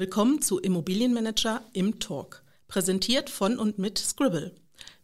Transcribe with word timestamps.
Willkommen 0.00 0.40
zu 0.40 0.58
Immobilienmanager 0.58 1.60
im 1.74 2.00
Talk, 2.00 2.42
präsentiert 2.68 3.28
von 3.28 3.58
und 3.58 3.78
mit 3.78 3.98
Scribble. 3.98 4.54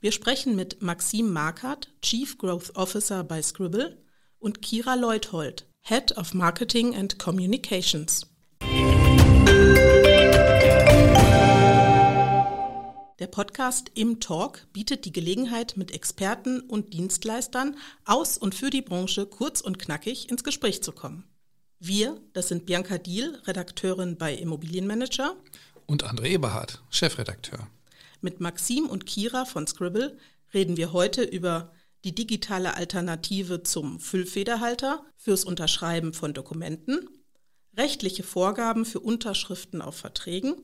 Wir 0.01 0.11
sprechen 0.11 0.57
mit 0.57 0.81
Maxim 0.81 1.35
Markert, 1.35 1.93
Chief 2.01 2.39
Growth 2.39 2.75
Officer 2.77 3.23
bei 3.23 3.43
Scribble, 3.43 4.03
und 4.39 4.63
Kira 4.63 4.95
Leuthold, 4.95 5.67
Head 5.83 6.17
of 6.17 6.33
Marketing 6.33 6.97
and 6.97 7.19
Communications. 7.19 8.27
Der 13.19 13.27
Podcast 13.27 13.91
Im 13.93 14.19
Talk 14.19 14.67
bietet 14.73 15.05
die 15.05 15.13
Gelegenheit, 15.13 15.77
mit 15.77 15.91
Experten 15.91 16.61
und 16.61 16.95
Dienstleistern 16.95 17.77
aus 18.07 18.39
und 18.39 18.55
für 18.55 18.71
die 18.71 18.81
Branche 18.81 19.27
kurz 19.27 19.61
und 19.61 19.79
knackig 19.79 20.31
ins 20.31 20.43
Gespräch 20.43 20.83
zu 20.83 20.93
kommen. 20.93 21.29
Wir, 21.79 22.21
das 22.33 22.49
sind 22.49 22.65
Bianca 22.65 22.97
Diel, 22.97 23.37
Redakteurin 23.45 24.17
bei 24.17 24.35
Immobilienmanager. 24.35 25.37
Und 25.85 26.05
André 26.05 26.29
Eberhardt, 26.29 26.83
Chefredakteur. 26.89 27.69
Mit 28.23 28.41
Maxim 28.41 28.87
und 28.87 29.05
Kira 29.05 29.45
von 29.45 29.67
Scribble 29.67 30.17
reden 30.55 30.77
wir 30.79 30.93
heute 30.93 31.23
über 31.23 31.73
die 32.05 32.15
digitale 32.15 32.75
Alternative 32.75 33.63
zum 33.63 34.01
Füllfederhalter 34.01 35.05
fürs 35.17 35.45
Unterschreiben 35.45 36.15
von 36.15 36.33
Dokumenten, 36.33 37.09
rechtliche 37.77 38.23
Vorgaben 38.23 38.87
für 38.87 39.01
Unterschriften 39.01 39.83
auf 39.83 39.97
Verträgen, 39.97 40.55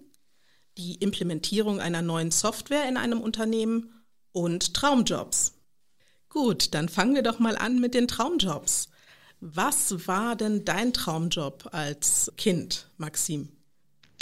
die 0.78 0.94
Implementierung 0.94 1.78
einer 1.78 2.00
neuen 2.00 2.30
Software 2.30 2.88
in 2.88 2.96
einem 2.96 3.20
Unternehmen 3.20 4.02
und 4.32 4.72
Traumjobs. 4.72 5.58
Gut, 6.30 6.72
dann 6.72 6.88
fangen 6.88 7.14
wir 7.14 7.22
doch 7.22 7.38
mal 7.38 7.58
an 7.58 7.80
mit 7.80 7.92
den 7.92 8.08
Traumjobs. 8.08 8.88
Was 9.44 10.06
war 10.06 10.36
denn 10.36 10.64
dein 10.64 10.92
Traumjob 10.92 11.70
als 11.72 12.32
Kind, 12.36 12.88
Maxim? 12.96 13.48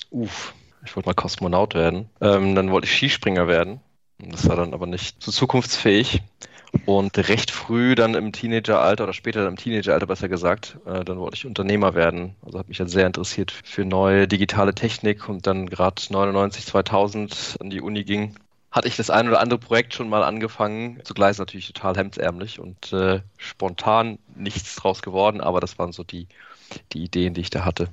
Uff, 0.08 0.54
ich 0.82 0.96
wollte 0.96 1.10
mal 1.10 1.14
Kosmonaut 1.14 1.74
werden. 1.74 2.08
Ähm, 2.22 2.54
dann 2.54 2.70
wollte 2.70 2.86
ich 2.86 2.96
Skispringer 2.96 3.46
werden. 3.46 3.80
Das 4.16 4.48
war 4.48 4.56
dann 4.56 4.72
aber 4.72 4.86
nicht 4.86 5.22
so 5.22 5.30
zukunftsfähig. 5.30 6.22
Und 6.86 7.18
recht 7.18 7.50
früh 7.50 7.94
dann 7.94 8.14
im 8.14 8.32
Teenageralter 8.32 9.04
oder 9.04 9.12
später 9.12 9.46
im 9.46 9.56
Teenageralter 9.56 10.06
besser 10.06 10.30
gesagt, 10.30 10.78
äh, 10.86 11.04
dann 11.04 11.18
wollte 11.18 11.36
ich 11.36 11.44
Unternehmer 11.44 11.94
werden. 11.94 12.34
Also 12.40 12.58
habe 12.58 12.68
mich 12.68 12.78
ja 12.78 12.88
sehr 12.88 13.06
interessiert 13.06 13.50
für 13.50 13.84
neue 13.84 14.26
digitale 14.26 14.74
Technik 14.74 15.28
und 15.28 15.46
dann 15.46 15.68
gerade 15.68 16.00
99, 16.08 16.64
2000 16.64 17.58
an 17.60 17.68
die 17.68 17.82
Uni 17.82 18.04
ging, 18.04 18.36
hatte 18.70 18.88
ich 18.88 18.96
das 18.96 19.10
ein 19.10 19.28
oder 19.28 19.40
andere 19.40 19.58
Projekt 19.58 19.94
schon 19.94 20.08
mal 20.08 20.22
angefangen. 20.22 21.00
Zugleich 21.04 21.38
natürlich 21.38 21.66
total 21.66 21.96
hemdsärmlich 21.96 22.60
und 22.60 22.92
äh, 22.92 23.20
spontan 23.36 24.18
nichts 24.34 24.76
draus 24.76 25.02
geworden, 25.02 25.40
aber 25.40 25.60
das 25.60 25.78
waren 25.78 25.92
so 25.92 26.04
die, 26.04 26.28
die 26.92 27.02
Ideen, 27.02 27.34
die 27.34 27.40
ich 27.40 27.50
da 27.50 27.64
hatte. 27.64 27.88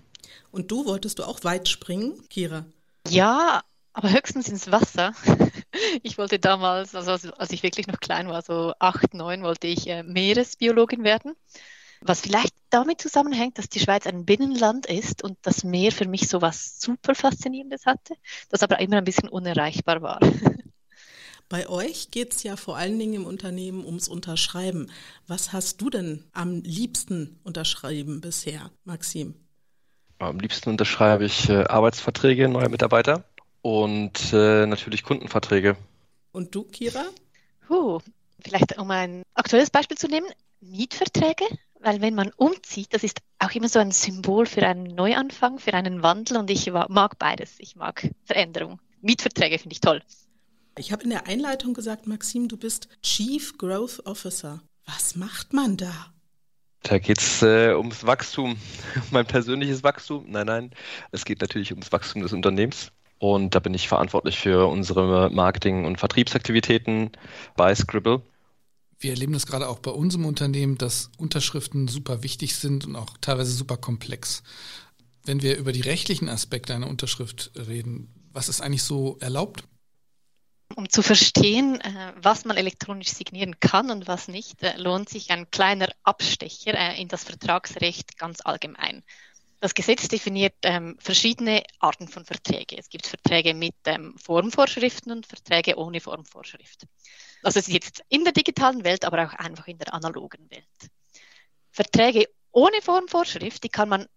Und 0.52 0.72
du 0.72 0.86
wolltest 0.86 1.20
du 1.20 1.24
auch 1.24 1.44
weit 1.44 1.68
springen, 1.68 2.14
Kira? 2.30 2.66
Ja, 3.08 3.62
aber 3.94 4.12
höchstens 4.12 4.50
ins 4.50 4.72
Wasser. 4.72 5.14
Ich 6.02 6.18
wollte 6.18 6.40
damals, 6.40 6.96
also 6.96 7.12
als 7.12 7.52
ich 7.52 7.62
wirklich 7.62 7.86
noch 7.88 8.00
klein 8.00 8.30
war, 8.30 8.42
so 8.42 8.74
acht, 8.80 9.14
neun, 9.14 9.44
wollte 9.44 9.68
ich 9.68 9.88
äh, 9.88 10.02
Meeresbiologin 10.02 11.04
werden. 11.04 11.36
Was 12.02 12.22
vielleicht 12.22 12.56
damit 12.70 13.02
zusammenhängt, 13.02 13.58
dass 13.58 13.70
die 13.70 13.80
Schweiz 13.80 14.08
ein 14.08 14.26
Binnenland 14.26 14.88
ist 14.88 15.24
und 15.24 15.38
das 15.44 15.64
Meer 15.64 15.92
für 15.92 16.08
mich 16.08 16.30
so 16.30 16.42
was 16.42 16.80
super 16.80 17.14
Faszinierendes 17.14 17.86
hatte, 17.86 18.16
das 18.50 18.64
aber 18.64 18.80
immer 18.80 18.98
ein 18.98 19.04
bisschen 19.04 19.30
unerreichbar 19.30 20.02
war. 20.02 20.20
Bei 21.50 21.70
euch 21.70 22.12
geht 22.12 22.34
es 22.34 22.44
ja 22.44 22.58
vor 22.58 22.76
allen 22.76 23.00
Dingen 23.00 23.14
im 23.14 23.26
Unternehmen 23.26 23.86
ums 23.86 24.10
Unterschreiben. 24.10 24.92
Was 25.28 25.54
hast 25.54 25.80
du 25.82 25.90
denn 25.90 26.26
am 26.34 26.62
liebsten 26.62 27.40
unterschrieben 27.44 28.20
bisher, 28.20 28.70
Maxim? 28.84 29.34
Am 30.20 30.40
liebsten 30.40 30.70
unterschreibe 30.70 31.24
ich 31.24 31.48
äh, 31.48 31.64
Arbeitsverträge 31.64 32.50
neuer 32.50 32.68
Mitarbeiter 32.68 33.24
und 33.62 34.34
äh, 34.34 34.66
natürlich 34.66 35.04
Kundenverträge. 35.04 35.78
Und 36.34 36.54
du, 36.54 36.64
Kira? 36.64 37.06
Huh, 37.70 38.00
vielleicht 38.44 38.78
um 38.78 38.92
ein 38.92 39.24
aktuelles 39.34 39.70
Beispiel 39.70 39.98
zu 39.98 40.08
nehmen, 40.08 40.28
Mietverträge, 40.60 41.46
weil 41.80 42.02
wenn 42.02 42.16
man 42.16 42.32
umzieht, 42.36 42.94
das 42.94 43.04
ist 43.04 43.20
auch 43.40 43.52
immer 43.52 43.70
so 43.70 43.80
ein 43.80 43.92
Symbol 43.92 44.48
für 44.48 44.66
einen 44.68 44.96
Neuanfang, 44.96 45.60
für 45.60 45.74
einen 45.74 46.04
Wandel 46.04 46.38
und 46.38 46.50
ich 46.50 46.70
mag 46.72 47.18
beides. 47.20 47.56
Ich 47.60 47.76
mag 47.78 48.10
Veränderung. 48.26 48.82
Mietverträge 49.02 49.60
finde 49.60 49.74
ich 49.74 49.82
toll. 49.82 50.02
Ich 50.78 50.92
habe 50.92 51.04
in 51.04 51.10
der 51.10 51.26
Einleitung 51.26 51.74
gesagt, 51.74 52.06
Maxim, 52.06 52.48
du 52.48 52.56
bist 52.56 52.88
Chief 53.02 53.58
Growth 53.58 54.06
Officer. 54.06 54.62
Was 54.86 55.16
macht 55.16 55.52
man 55.52 55.76
da? 55.76 56.14
Da 56.84 57.00
geht 57.00 57.20
es 57.20 57.42
äh, 57.42 57.74
ums 57.74 58.06
Wachstum, 58.06 58.58
mein 59.12 59.26
persönliches 59.26 59.84
Wachstum. 59.84 60.26
Nein, 60.30 60.46
nein, 60.46 60.72
es 61.12 61.26
geht 61.26 61.42
natürlich 61.42 61.72
ums 61.72 61.92
Wachstum 61.92 62.22
des 62.22 62.32
Unternehmens. 62.32 62.92
Und 63.18 63.56
da 63.56 63.60
bin 63.60 63.74
ich 63.74 63.88
verantwortlich 63.88 64.38
für 64.38 64.68
unsere 64.68 65.32
Marketing- 65.32 65.86
und 65.86 65.98
Vertriebsaktivitäten 65.98 67.10
bei 67.56 67.74
Scribble. 67.74 68.22
Wir 69.00 69.12
erleben 69.12 69.34
das 69.34 69.48
gerade 69.48 69.68
auch 69.68 69.80
bei 69.80 69.92
unserem 69.92 70.26
Unternehmen, 70.26 70.78
dass 70.78 71.10
Unterschriften 71.18 71.88
super 71.88 72.22
wichtig 72.22 72.56
sind 72.56 72.86
und 72.86 72.96
auch 72.96 73.18
teilweise 73.20 73.52
super 73.52 73.78
komplex. 73.78 74.44
Wenn 75.26 75.42
wir 75.42 75.58
über 75.58 75.72
die 75.72 75.82
rechtlichen 75.82 76.30
Aspekte 76.30 76.76
einer 76.76 76.88
Unterschrift 76.88 77.52
reden, 77.56 78.14
was 78.32 78.50
ist 78.50 78.62
eigentlich 78.62 78.84
so 78.84 79.18
erlaubt? 79.20 79.64
Um 80.76 80.90
zu 80.90 81.02
verstehen, 81.02 81.80
äh, 81.82 82.14
was 82.18 82.46
man 82.46 82.58
elektronisch 82.58 83.10
signieren 83.10 83.60
kann 83.60 83.90
und 83.90 84.08
was 84.08 84.28
nicht, 84.28 84.62
äh, 84.64 84.76
lohnt 84.78 85.10
sich 85.10 85.32
ein 85.32 85.50
kleiner 85.50 85.90
Abstecher 86.04 86.74
äh, 86.74 87.02
in 87.02 87.08
das 87.08 87.24
Vertragsrecht 87.24 88.18
ganz 88.18 88.42
allgemein. 88.42 89.04
Das 89.60 89.74
Gesetz 89.74 90.08
definiert 90.08 90.54
ähm, 90.62 90.98
verschiedene 91.00 91.64
Arten 91.80 92.08
von 92.08 92.26
Verträgen. 92.26 92.78
Es 92.78 92.90
gibt 92.90 93.08
Verträge 93.08 93.56
mit 93.56 93.76
ähm, 93.86 94.16
Formvorschriften 94.18 95.12
und 95.12 95.26
Verträge 95.26 95.78
ohne 95.78 96.00
Formvorschrift. 96.00 96.86
Es 97.42 97.56
ist 97.56 97.68
jetzt 97.68 98.04
in 98.10 98.24
der 98.24 98.34
digitalen 98.34 98.84
Welt, 98.84 99.04
aber 99.04 99.26
auch 99.26 99.34
einfach 99.34 99.68
in 99.68 99.80
der 99.80 99.94
analogen 99.94 100.50
Welt. 100.52 100.92
Verträge 101.72 102.28
ohne 102.52 102.82
Formvorschrift, 102.82 103.64
die 103.64 103.70
kann 103.70 103.90
man 103.90 104.08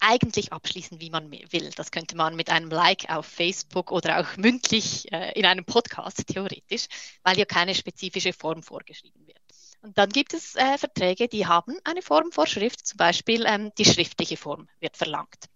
eigentlich 0.00 0.52
abschließen, 0.52 1.00
wie 1.00 1.10
man 1.10 1.30
will. 1.30 1.70
Das 1.76 1.90
könnte 1.90 2.16
man 2.16 2.36
mit 2.36 2.50
einem 2.50 2.70
Like 2.70 3.10
auf 3.10 3.26
Facebook 3.26 3.90
oder 3.92 4.20
auch 4.20 4.36
mündlich 4.36 5.10
äh, 5.12 5.32
in 5.38 5.44
einem 5.44 5.64
Podcast 5.64 6.26
theoretisch, 6.26 6.86
weil 7.22 7.38
ja 7.38 7.44
keine 7.44 7.74
spezifische 7.74 8.32
Form 8.32 8.62
vorgeschrieben 8.62 9.26
wird. 9.26 9.38
Und 9.82 9.96
dann 9.96 10.10
gibt 10.10 10.34
es 10.34 10.56
äh, 10.56 10.76
Verträge, 10.78 11.28
die 11.28 11.46
haben 11.46 11.76
eine 11.84 12.02
Formvorschrift, 12.02 12.86
zum 12.86 12.96
Beispiel 12.96 13.44
ähm, 13.46 13.72
die 13.78 13.84
schriftliche 13.84 14.36
Form 14.36 14.68
wird 14.80 14.96
verlangt. 14.96 15.46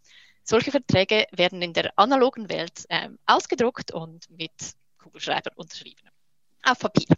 Solche 0.44 0.70
Verträge 0.70 1.26
werden 1.32 1.62
in 1.62 1.72
der 1.72 1.92
analogen 1.96 2.48
Welt 2.48 2.84
ähm, 2.88 3.18
ausgedruckt 3.26 3.92
und 3.92 4.28
mit 4.30 4.52
Kugelschreiber 4.98 5.50
unterschrieben. 5.56 6.08
Auf 6.62 6.80
Papier. 6.80 7.16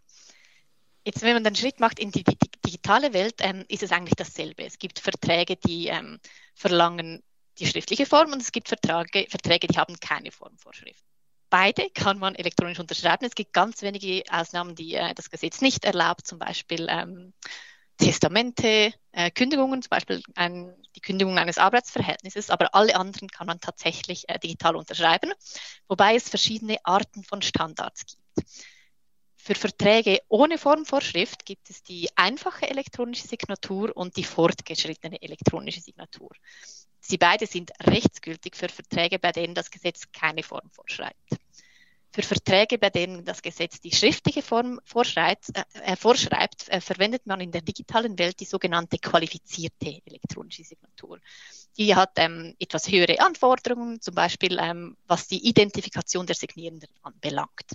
Jetzt, 1.04 1.22
wenn 1.22 1.34
man 1.34 1.44
den 1.44 1.54
Schritt 1.54 1.80
macht 1.80 1.98
in 1.98 2.10
die, 2.10 2.24
die 2.24 2.36
digitale 2.64 3.12
Welt, 3.12 3.36
ähm, 3.40 3.64
ist 3.68 3.82
es 3.82 3.92
eigentlich 3.92 4.16
dasselbe. 4.16 4.64
Es 4.64 4.78
gibt 4.78 4.98
Verträge, 4.98 5.56
die 5.56 5.88
ähm, 5.88 6.18
verlangen 6.54 7.22
die 7.58 7.66
schriftliche 7.66 8.06
Form 8.06 8.32
und 8.32 8.40
es 8.40 8.52
gibt 8.52 8.68
Verträge, 8.68 9.26
Verträge, 9.28 9.66
die 9.66 9.78
haben 9.78 9.98
keine 10.00 10.32
Formvorschrift. 10.32 11.04
Beide 11.50 11.88
kann 11.90 12.18
man 12.18 12.34
elektronisch 12.34 12.80
unterschreiben. 12.80 13.26
Es 13.26 13.34
gibt 13.34 13.52
ganz 13.52 13.82
wenige 13.82 14.24
Ausnahmen, 14.30 14.74
die 14.74 14.94
äh, 14.94 15.14
das 15.14 15.30
Gesetz 15.30 15.60
nicht 15.60 15.84
erlaubt, 15.84 16.26
zum 16.26 16.38
Beispiel 16.38 16.86
ähm, 16.88 17.32
Testamente, 17.98 18.92
äh, 19.12 19.30
Kündigungen, 19.30 19.80
zum 19.82 19.90
Beispiel 19.90 20.20
ein, 20.34 20.74
die 20.96 21.00
Kündigung 21.00 21.38
eines 21.38 21.58
Arbeitsverhältnisses, 21.58 22.50
aber 22.50 22.74
alle 22.74 22.96
anderen 22.96 23.28
kann 23.28 23.46
man 23.46 23.60
tatsächlich 23.60 24.28
äh, 24.28 24.38
digital 24.38 24.74
unterschreiben, 24.74 25.32
wobei 25.86 26.16
es 26.16 26.28
verschiedene 26.28 26.78
Arten 26.82 27.22
von 27.22 27.40
Standards 27.40 28.06
gibt. 28.06 28.48
Für 29.46 29.54
Verträge 29.54 30.20
ohne 30.28 30.56
Formvorschrift 30.56 31.44
gibt 31.44 31.68
es 31.68 31.82
die 31.82 32.08
einfache 32.14 32.66
elektronische 32.66 33.28
Signatur 33.28 33.94
und 33.94 34.16
die 34.16 34.24
fortgeschrittene 34.24 35.20
elektronische 35.20 35.82
Signatur. 35.82 36.30
Sie 36.98 37.18
beide 37.18 37.46
sind 37.46 37.70
rechtsgültig 37.82 38.56
für 38.56 38.70
Verträge, 38.70 39.18
bei 39.18 39.32
denen 39.32 39.54
das 39.54 39.70
Gesetz 39.70 40.10
keine 40.12 40.42
Form 40.42 40.70
vorschreibt. 40.70 41.36
Für 42.10 42.22
Verträge, 42.22 42.78
bei 42.78 42.88
denen 42.88 43.26
das 43.26 43.42
Gesetz 43.42 43.82
die 43.82 43.94
schriftliche 43.94 44.40
Form 44.40 44.80
vorschreibt, 44.86 45.50
äh, 45.82 45.94
vorschreibt 45.96 46.70
äh, 46.70 46.80
verwendet 46.80 47.26
man 47.26 47.42
in 47.42 47.52
der 47.52 47.60
digitalen 47.60 48.18
Welt 48.18 48.40
die 48.40 48.46
sogenannte 48.46 48.96
qualifizierte 48.96 50.00
elektronische 50.06 50.64
Signatur. 50.64 51.18
Die 51.76 51.94
hat 51.94 52.12
ähm, 52.16 52.54
etwas 52.58 52.88
höhere 52.88 53.20
Anforderungen, 53.20 54.00
zum 54.00 54.14
Beispiel 54.14 54.56
ähm, 54.58 54.96
was 55.06 55.26
die 55.26 55.46
Identifikation 55.46 56.24
der 56.24 56.36
Signierenden 56.36 56.88
anbelangt. 57.02 57.74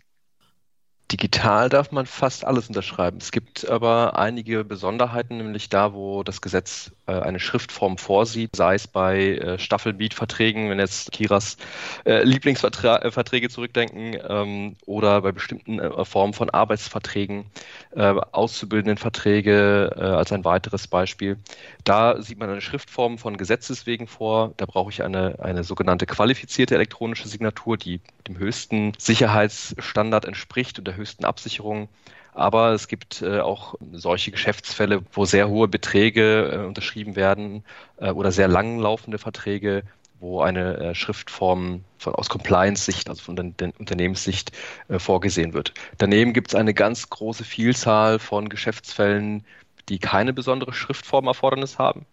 Digital 1.11 1.69
darf 1.69 1.91
man 1.91 2.05
fast 2.05 2.45
alles 2.45 2.67
unterschreiben. 2.67 3.17
Es 3.19 3.31
gibt 3.31 3.67
aber 3.67 4.19
einige 4.19 4.63
Besonderheiten, 4.63 5.37
nämlich 5.37 5.67
da, 5.67 5.93
wo 5.93 6.21
das 6.21 6.39
Gesetz 6.39 6.91
äh, 7.07 7.13
eine 7.13 7.39
Schriftform 7.39 7.97
vorsieht, 7.97 8.55
sei 8.55 8.75
es 8.75 8.85
bei 8.85 9.37
äh, 9.37 9.57
Staffelmietverträgen, 9.57 10.69
wenn 10.69 10.77
jetzt 10.77 11.11
Kiras 11.11 11.57
äh, 12.05 12.23
Lieblingsverträge 12.23 13.49
zurückdenken, 13.49 14.19
ähm, 14.27 14.75
oder 14.85 15.23
bei 15.23 15.31
bestimmten 15.31 15.79
Formen 16.05 16.33
von 16.33 16.49
Arbeitsverträgen, 16.49 17.45
Auszubildendenverträge 17.91 19.95
als 19.97 20.31
ein 20.31 20.45
weiteres 20.45 20.87
Beispiel. 20.87 21.37
Da 21.83 22.21
sieht 22.21 22.37
man 22.37 22.49
eine 22.49 22.61
Schriftform 22.61 23.17
von 23.17 23.37
Gesetzes 23.37 23.85
wegen 23.85 24.07
vor. 24.07 24.53
Da 24.57 24.65
brauche 24.65 24.91
ich 24.91 25.03
eine, 25.03 25.39
eine 25.39 25.63
sogenannte 25.63 26.05
qualifizierte 26.05 26.75
elektronische 26.75 27.27
Signatur, 27.27 27.77
die 27.77 28.01
dem 28.29 28.37
höchsten 28.37 28.93
Sicherheitsstandard 28.97 30.25
entspricht 30.25 30.79
und 30.79 30.87
der 30.87 30.95
höchsten 30.95 31.25
Absicherung. 31.25 31.89
Aber 32.33 32.71
es 32.71 32.87
gibt 32.87 33.21
äh, 33.21 33.39
auch 33.41 33.75
solche 33.91 34.31
Geschäftsfälle, 34.31 35.01
wo 35.11 35.25
sehr 35.25 35.49
hohe 35.49 35.67
Beträge 35.67 36.51
äh, 36.53 36.65
unterschrieben 36.65 37.15
werden 37.15 37.63
äh, 37.97 38.11
oder 38.11 38.31
sehr 38.31 38.47
langlaufende 38.47 39.17
Verträge, 39.17 39.83
wo 40.19 40.41
eine 40.41 40.77
äh, 40.77 40.95
Schriftform 40.95 41.83
von, 41.97 42.15
aus 42.15 42.29
Compliance-Sicht, 42.29 43.09
also 43.09 43.23
von 43.23 43.35
der, 43.35 43.45
der 43.45 43.73
Unternehmenssicht 43.79 44.51
äh, 44.87 44.99
vorgesehen 44.99 45.53
wird. 45.53 45.73
Daneben 45.97 46.33
gibt 46.33 46.49
es 46.49 46.55
eine 46.55 46.73
ganz 46.73 47.09
große 47.09 47.43
Vielzahl 47.43 48.19
von 48.19 48.47
Geschäftsfällen, 48.47 49.43
die 49.89 49.97
keine 49.97 50.31
besondere 50.31 50.73
Schriftformerfordernis 50.73 51.79
haben. 51.79 52.05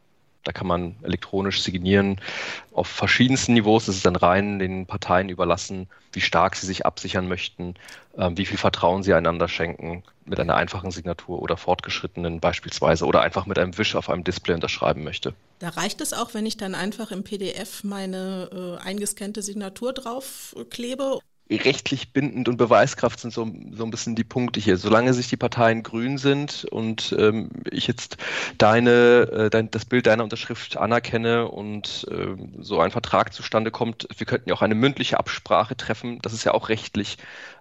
Da 0.47 0.53
kann 0.53 0.69
man 0.69 0.95
elektronisch 1.03 1.61
signieren 1.61 2.21
auf 2.73 2.87
verschiedensten 2.87 3.55
Niveaus. 3.55 3.89
Es 3.89 3.97
ist 3.97 4.07
dann 4.07 4.15
rein 4.15 4.61
den 4.61 4.87
Parteien 4.87 5.29
überlassen, 5.29 5.89
wie 6.13 6.21
stark 6.21 6.55
sie 6.55 6.67
sich 6.67 6.87
absichern 6.87 7.27
möchten, 7.27 7.75
äh, 8.17 8.31
wie 8.35 8.47
viel 8.47 8.57
Vertrauen 8.57 9.03
sie 9.03 9.13
einander 9.13 9.49
schenken 9.49 10.05
mit 10.25 10.39
einer 10.39 10.55
einfachen 10.55 10.93
Signatur 10.93 11.43
oder 11.43 11.57
fortgeschrittenen 11.57 12.39
beispielsweise 12.39 13.07
oder 13.07 13.23
einfach 13.23 13.47
mit 13.47 13.59
einem 13.59 13.77
Wisch 13.77 13.97
auf 13.97 14.09
einem 14.09 14.23
Display 14.23 14.55
unterschreiben 14.55 15.03
möchte. 15.03 15.35
Da 15.59 15.71
reicht 15.71 16.01
es 16.01 16.13
auch, 16.13 16.33
wenn 16.33 16.47
ich 16.47 16.57
dann 16.57 16.77
einfach 16.77 17.11
im 17.11 17.25
PDF 17.25 17.83
meine 17.83 18.79
äh, 18.83 18.87
eingescannte 18.87 19.43
Signatur 19.43 19.93
draufklebe 19.93 21.19
rechtlich 21.51 22.13
bindend 22.13 22.49
und 22.49 22.57
Beweiskraft 22.57 23.21
sind 23.21 23.33
so, 23.33 23.49
so 23.71 23.85
ein 23.85 23.91
bisschen 23.91 24.17
die 24.17 24.25
Punkte 24.25 24.59
hier. 24.59 24.77
Solange 24.77 25.15
sich 25.15 25.29
die 25.29 25.37
Parteien 25.37 25.83
grün 25.83 26.19
sind 26.19 26.65
und 26.65 27.15
ähm, 27.19 27.51
ich 27.71 27.87
jetzt 27.87 28.17
deine, 28.59 28.91
äh, 29.33 29.51
dein, 29.51 29.71
das 29.71 29.85
Bild 29.85 30.07
deiner 30.07 30.25
Unterschrift 30.25 30.77
anerkenne 30.77 31.49
und 31.49 32.07
äh, 32.11 32.37
so 32.59 32.81
ein 32.81 32.91
Vertrag 32.91 33.33
zustande 33.33 33.71
kommt, 33.71 34.09
wir 34.17 34.27
könnten 34.27 34.49
ja 34.49 34.57
auch 34.57 34.63
eine 34.63 34.75
mündliche 34.75 35.19
Absprache 35.19 35.77
treffen. 35.77 36.19
Das 36.21 36.33
ist 36.33 36.45
ja 36.45 36.53
auch 36.53 36.69
rechtlich 36.69 37.17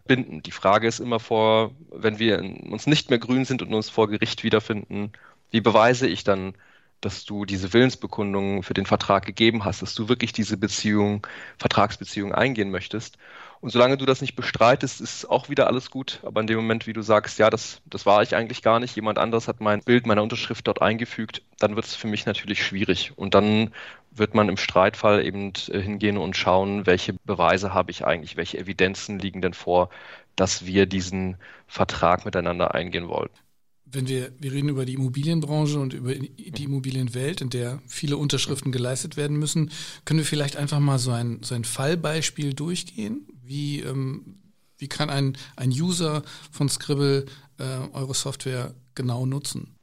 bindend. 0.05 0.47
Die 0.47 0.51
Frage 0.51 0.87
ist 0.87 0.99
immer 0.99 1.19
vor, 1.19 1.71
wenn 1.91 2.17
wir 2.17 2.39
uns 2.39 2.87
nicht 2.87 3.11
mehr 3.11 3.19
grün 3.19 3.45
sind 3.45 3.61
und 3.61 3.73
uns 3.73 3.89
vor 3.89 4.07
Gericht 4.07 4.43
wiederfinden, 4.43 5.11
wie 5.51 5.61
beweise 5.61 6.07
ich 6.07 6.23
dann, 6.23 6.55
dass 7.01 7.23
du 7.23 7.45
diese 7.45 7.71
Willensbekundung 7.71 8.63
für 8.63 8.73
den 8.73 8.87
Vertrag 8.87 9.25
gegeben 9.25 9.63
hast, 9.63 9.83
dass 9.83 9.93
du 9.93 10.09
wirklich 10.09 10.33
diese 10.33 10.57
Beziehung, 10.57 11.27
Vertragsbeziehung 11.59 12.33
eingehen 12.33 12.71
möchtest. 12.71 13.17
Und 13.61 13.71
solange 13.71 13.97
du 13.97 14.05
das 14.05 14.21
nicht 14.21 14.35
bestreitest, 14.35 15.01
ist 15.01 15.29
auch 15.29 15.49
wieder 15.49 15.67
alles 15.67 15.89
gut. 15.89 16.19
Aber 16.23 16.41
in 16.41 16.47
dem 16.47 16.57
Moment, 16.57 16.87
wie 16.87 16.93
du 16.93 17.01
sagst, 17.01 17.39
ja, 17.39 17.49
das, 17.49 17.81
das 17.85 18.05
war 18.05 18.21
ich 18.21 18.35
eigentlich 18.35 18.61
gar 18.61 18.79
nicht, 18.79 18.95
jemand 18.95 19.17
anderes 19.17 19.47
hat 19.47 19.61
mein 19.61 19.81
Bild 19.81 20.05
meiner 20.05 20.23
Unterschrift 20.23 20.67
dort 20.67 20.81
eingefügt, 20.81 21.41
dann 21.59 21.75
wird 21.75 21.85
es 21.85 21.95
für 21.95 22.07
mich 22.07 22.25
natürlich 22.25 22.63
schwierig. 22.63 23.13
Und 23.15 23.33
dann 23.33 23.71
wird 24.11 24.33
man 24.33 24.49
im 24.49 24.57
Streitfall 24.57 25.25
eben 25.25 25.53
äh, 25.69 25.81
hingehen 25.81 26.17
und 26.17 26.37
schauen, 26.37 26.85
welche 26.85 27.13
Beweise 27.13 27.73
habe 27.73 27.91
ich 27.91 28.05
eigentlich, 28.05 28.37
welche 28.37 28.57
Evidenzen 28.57 29.19
liegen 29.19 29.41
denn 29.41 29.53
vor, 29.53 29.89
dass 30.35 30.65
wir 30.65 30.85
diesen 30.85 31.37
Vertrag 31.67 32.25
miteinander 32.25 32.73
eingehen 32.73 33.07
wollten 33.07 33.37
wenn 33.85 34.07
wir, 34.07 34.31
wir 34.39 34.51
reden 34.51 34.69
über 34.69 34.85
die 34.85 34.95
Immobilienbranche 34.95 35.79
und 35.79 35.93
über 35.93 36.13
die 36.13 36.63
Immobilienwelt, 36.63 37.41
in 37.41 37.49
der 37.49 37.81
viele 37.87 38.17
Unterschriften 38.17 38.71
geleistet 38.71 39.15
werden 39.15 39.37
müssen, 39.37 39.71
können 40.03 40.19
wir 40.19 40.25
vielleicht 40.25 40.57
einfach 40.57 40.79
mal 40.79 40.99
so 40.99 41.11
ein, 41.11 41.39
so 41.43 41.55
ein 41.55 41.63
Fallbeispiel 41.63 42.53
durchgehen? 42.53 43.27
Wie, 43.45 43.81
ähm, 43.81 44.39
wie 44.77 44.87
kann 44.87 45.09
ein, 45.09 45.37
ein 45.55 45.69
User 45.69 46.23
von 46.51 46.69
Scribble 46.69 47.25
äh, 47.59 47.63
eure 47.93 48.13
Software 48.13 48.73
genau 48.95 49.25
nutzen? 49.25 49.75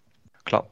Klar. 0.45 0.69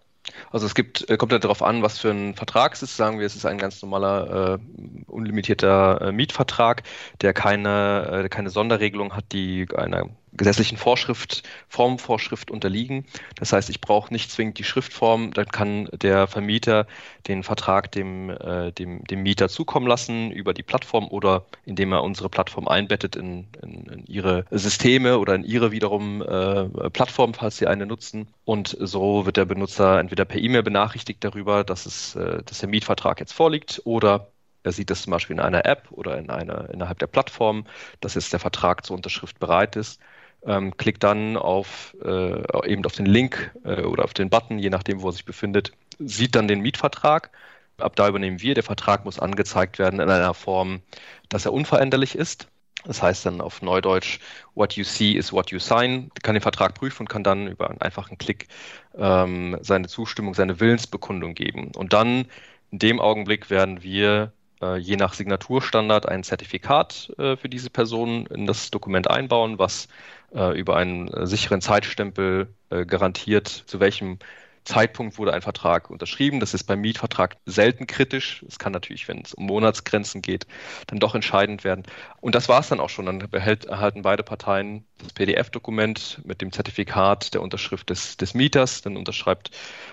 Also 0.51 0.67
es 0.67 0.75
gibt, 0.75 1.09
äh, 1.09 1.17
kommt 1.17 1.33
ja 1.33 1.39
darauf 1.39 1.63
an, 1.63 1.83
was 1.83 1.99
für 1.99 2.11
ein 2.11 2.35
Vertrag 2.35 2.75
es 2.75 2.83
ist. 2.83 2.97
Sagen 2.97 3.19
wir, 3.19 3.27
es 3.27 3.37
ist 3.37 3.47
ein 3.47 3.59
ganz 3.59 3.81
normaler, 3.83 4.59
äh, 4.61 5.03
unlimitierter 5.07 6.01
äh, 6.01 6.13
Mietvertrag, 6.13 6.83
der 7.21 7.33
keine, 7.33 8.25
äh, 8.25 8.29
keine 8.29 8.51
Sonderregelung 8.51 9.15
hat, 9.15 9.25
die 9.33 9.67
einer 9.75 10.11
gesetzlichen 10.33 10.77
Vorschrift, 10.77 11.43
Formvorschrift 11.69 12.51
unterliegen. 12.51 13.05
Das 13.37 13.53
heißt, 13.53 13.71
ich 13.71 13.81
brauche 13.81 14.13
nicht 14.13 14.31
zwingend 14.31 14.59
die 14.59 14.65
Schriftform, 14.65 15.33
dann 15.33 15.47
kann 15.47 15.89
der 15.93 16.27
Vermieter 16.27 16.87
den 17.27 17.43
Vertrag 17.43 17.91
dem, 17.93 18.31
äh, 18.31 18.73
dem, 18.73 19.05
dem 19.05 19.23
Mieter 19.23 19.49
zukommen 19.49 19.87
lassen 19.87 20.31
über 20.31 20.55
die 20.55 20.63
Plattform 20.63 21.09
oder 21.09 21.45
indem 21.65 21.93
er 21.93 22.03
unsere 22.03 22.29
Plattform 22.29 22.69
einbettet 22.69 23.17
in, 23.17 23.49
in, 23.63 23.87
in 23.87 24.07
ihre 24.07 24.45
Systeme 24.51 25.19
oder 25.19 25.35
in 25.35 25.45
ihre 25.45 25.73
wiederum 25.73 26.23
äh, 26.23 26.91
Plattform, 26.91 27.35
falls 27.35 27.57
sie 27.57 27.67
eine 27.67 27.87
nutzen. 27.87 28.29
Und 28.45 28.77
so 28.81 29.27
wird 29.27 29.37
der 29.37 29.45
Benutzer 29.45 29.99
entweder 29.99 30.25
per 30.25 30.41
E-Mail 30.41 30.63
benachrichtigt 30.63 31.25
darüber, 31.25 31.65
dass, 31.65 31.87
es, 31.87 32.15
äh, 32.15 32.43
dass 32.45 32.59
der 32.59 32.69
Mietvertrag 32.69 33.21
jetzt 33.21 33.33
vorliegt 33.33 33.83
oder 33.85 34.29
er 34.63 34.73
sieht 34.73 34.91
das 34.91 35.03
zum 35.03 35.13
Beispiel 35.13 35.37
in 35.37 35.41
einer 35.41 35.65
App 35.65 35.89
oder 35.91 36.19
in 36.19 36.29
einer, 36.29 36.69
innerhalb 36.69 36.99
der 36.99 37.07
Plattform, 37.07 37.65
dass 38.01 38.15
jetzt 38.15 38.33
der 38.33 38.41
Vertrag 38.41 38.85
zur 38.85 38.95
Unterschrift 38.95 39.39
bereit 39.39 39.75
ist 39.75 40.01
ähm, 40.47 40.77
klickt 40.77 41.03
dann 41.03 41.37
auf 41.37 41.97
äh, 42.03 42.71
eben 42.71 42.85
auf 42.85 42.95
den 42.95 43.07
Link 43.07 43.53
äh, 43.65 43.83
oder 43.83 44.05
auf 44.05 44.15
den 44.15 44.31
Button, 44.31 44.59
je 44.59 44.71
nachdem, 44.71 45.03
wo 45.03 45.09
er 45.09 45.13
sich 45.13 45.25
befindet, 45.25 45.73
sieht 45.99 46.35
dann 46.35 46.49
den 46.49 46.61
Mietvertrag. 46.61 47.31
Ab 47.79 47.97
da 47.97 48.09
übernehmen 48.09 48.41
wir. 48.41 48.55
Der 48.55 48.63
Vertrag 48.63 49.05
muss 49.05 49.19
angezeigt 49.19 49.79
werden 49.79 50.01
in 50.01 50.11
einer 50.11 50.35
Form, 50.35 50.81
dass 51.29 51.47
er 51.47 51.53
unveränderlich 51.53 52.15
ist. 52.15 52.49
Das 52.85 53.03
heißt 53.03 53.27
dann 53.27 53.41
auf 53.41 53.61
Neudeutsch, 53.61 54.21
what 54.55 54.75
you 54.75 54.85
see 54.85 55.13
is 55.13 55.33
what 55.33 55.51
you 55.51 55.59
sign. 55.59 56.11
Kann 56.23 56.35
den 56.35 56.43
Vertrag 56.43 56.75
prüfen 56.75 57.03
und 57.03 57.09
kann 57.09 57.25
dann 57.25 57.47
über 57.47 57.69
einen 57.69 57.81
einfachen 57.81 58.17
Klick 58.17 58.49
ähm, 58.97 59.59
seine 59.61 59.89
Zustimmung, 59.89 60.35
seine 60.35 60.61
Willensbekundung 60.61 61.35
geben. 61.35 61.73
Und 61.77 61.93
dann 61.93 62.27
in 62.71 62.79
dem 62.79 63.01
Augenblick 63.01 63.51
werden 63.51 63.83
wir 63.83 64.33
äh, 64.63 64.77
je 64.77 64.97
nach 64.97 65.13
Signaturstandard 65.13 66.09
ein 66.09 66.23
Zertifikat 66.23 67.13
äh, 67.19 67.37
für 67.37 67.49
diese 67.49 67.71
Person 67.71 68.27
in 68.27 68.47
das 68.47 68.71
Dokument 68.71 69.11
einbauen, 69.11 69.59
was 69.59 69.89
äh, 70.35 70.59
über 70.59 70.77
einen 70.77 71.09
äh, 71.09 71.27
sicheren 71.27 71.61
Zeitstempel 71.61 72.55
äh, 72.71 72.85
garantiert, 72.87 73.49
zu 73.49 73.81
welchem 73.81 74.19
Zeitpunkt 74.65 75.19
wurde 75.19 75.33
ein 75.33 75.43
Vertrag 75.43 75.91
unterschrieben. 75.91 76.41
Das 76.41 76.55
ist 76.55 76.65
beim 76.65 76.81
Mietvertrag 76.81 77.37
selten 77.47 77.87
kritisch. 77.87 78.45
Es 78.47 78.59
kann 78.59 78.73
natürlich, 78.73 79.09
wenn 79.09 79.23
es 79.23 79.35
um 79.35 79.47
Monatsgrenzen 79.47 80.23
geht, 80.23 80.47
dann 80.87 80.99
doch 80.99 81.15
entscheidend 81.15 81.65
werden. 81.65 81.85
Und 82.21 82.35
das 82.35 82.49
war 82.49 82.61
es 82.61 82.69
dann 82.69 82.81
auch 82.81 82.91
schon. 82.91 83.07
Dann 83.07 83.19
behält, 83.19 83.65
erhalten 83.65 84.03
beide 84.03 84.23
Parteien 84.23 84.85
das 84.99 85.13
PDF-Dokument 85.15 86.21
mit 86.25 86.43
dem 86.43 86.53
Zertifikat 86.53 87.35
der 87.35 87.43
Unterschrift 87.43 87.91
des, 87.91 88.17
des 88.17 88.35
Mieters. 88.35 88.83
Dann 88.83 88.97
unterschreibt 88.97 89.51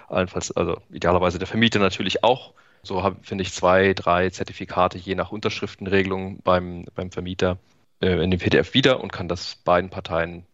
allenfalls, 0.09 0.51
also 0.51 0.81
idealerweise 0.91 1.39
der 1.39 1.47
Vermieter 1.47 1.79
natürlich 1.79 2.23
auch. 2.23 2.53
So 2.83 3.15
finde 3.21 3.41
ich 3.43 3.53
zwei, 3.53 3.93
drei 3.93 4.29
Zertifikate 4.29 4.97
je 4.97 5.15
nach 5.15 5.31
Unterschriftenregelung 5.31 6.39
beim, 6.43 6.85
beim 6.93 7.11
Vermieter 7.11 7.57
äh, 8.01 8.23
in 8.23 8.31
dem 8.31 8.39
PDF 8.39 8.73
wieder 8.73 9.01
und 9.01 9.11
kann 9.11 9.27
das 9.27 9.55
beiden 9.55 9.89
Parteien 9.89 10.45